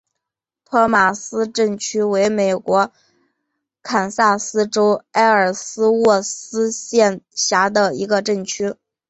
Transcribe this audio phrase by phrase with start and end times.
[0.65, 2.91] 托马斯镇区为美国
[3.83, 8.73] 堪萨斯州埃尔斯沃思县辖下的镇区。